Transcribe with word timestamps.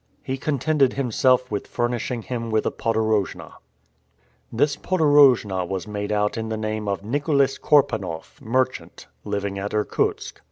He 0.23 0.35
contented 0.35 0.93
himself 0.93 1.51
with 1.51 1.67
furnishing 1.67 2.23
him 2.23 2.49
with 2.49 2.65
a 2.65 2.71
"podorojna." 2.71 3.53
This 4.51 4.75
podorojna 4.75 5.65
was 5.67 5.85
made 5.87 6.11
out 6.11 6.39
in 6.39 6.49
the 6.49 6.57
name 6.57 6.87
of 6.87 7.03
Nicholas 7.03 7.59
Korpanoff, 7.59 8.41
merchant, 8.41 9.05
living 9.23 9.59
at 9.59 9.75
Irkutsk. 9.75 10.39